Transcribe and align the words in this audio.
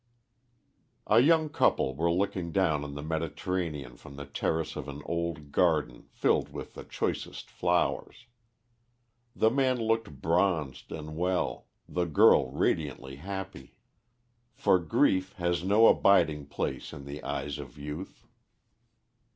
A 1.05 1.19
young 1.19 1.47
couple 1.49 1.93
were 1.93 2.11
looking 2.11 2.51
down 2.51 2.83
on 2.83 2.95
the 2.95 3.03
Mediterranean 3.03 3.97
from 3.97 4.15
the 4.15 4.25
terrace 4.25 4.75
of 4.75 4.87
an 4.87 5.03
old 5.05 5.51
garden 5.51 6.07
filled 6.09 6.49
with 6.49 6.73
the 6.73 6.83
choicest 6.83 7.51
flowers. 7.51 8.25
The 9.35 9.51
man 9.51 9.77
looked 9.77 10.19
bronzed 10.19 10.91
and 10.91 11.15
well, 11.15 11.67
the 11.87 12.05
girl 12.05 12.49
radiantly 12.49 13.17
happy. 13.17 13.75
For 14.55 14.79
grief 14.79 15.33
has 15.33 15.63
no 15.63 15.85
abiding 15.85 16.47
place 16.47 16.93
in 16.93 17.05
the 17.05 17.21
eyes 17.23 17.59
of 17.59 17.77
youth. 17.77 18.25